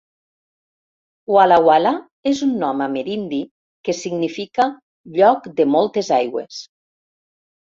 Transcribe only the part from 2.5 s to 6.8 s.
nom amerindi que significa "Lloc de moltes aigües".